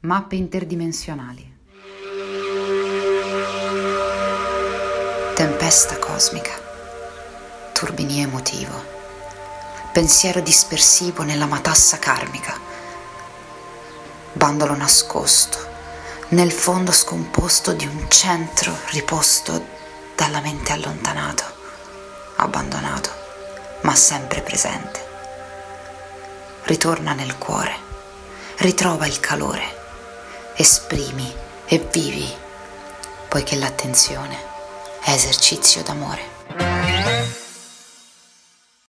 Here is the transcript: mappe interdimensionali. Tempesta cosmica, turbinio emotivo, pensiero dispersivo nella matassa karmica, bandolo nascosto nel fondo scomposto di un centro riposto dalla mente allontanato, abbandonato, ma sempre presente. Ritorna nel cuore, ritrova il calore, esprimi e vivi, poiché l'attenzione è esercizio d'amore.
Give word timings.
mappe 0.00 0.36
interdimensionali. 0.36 1.56
Tempesta 5.34 5.98
cosmica, 5.98 6.52
turbinio 7.72 8.22
emotivo, 8.22 8.80
pensiero 9.92 10.40
dispersivo 10.40 11.24
nella 11.24 11.46
matassa 11.46 11.98
karmica, 11.98 12.56
bandolo 14.34 14.76
nascosto 14.76 15.66
nel 16.28 16.52
fondo 16.52 16.92
scomposto 16.92 17.72
di 17.72 17.84
un 17.84 18.08
centro 18.08 18.72
riposto 18.90 19.66
dalla 20.14 20.40
mente 20.40 20.72
allontanato, 20.72 21.42
abbandonato, 22.36 23.10
ma 23.80 23.96
sempre 23.96 24.42
presente. 24.42 25.06
Ritorna 26.62 27.14
nel 27.14 27.36
cuore, 27.36 27.74
ritrova 28.58 29.06
il 29.06 29.18
calore, 29.18 29.86
esprimi 30.60 31.32
e 31.66 31.78
vivi, 31.92 32.28
poiché 33.28 33.54
l'attenzione 33.54 34.36
è 35.04 35.12
esercizio 35.12 35.84
d'amore. 35.84 37.47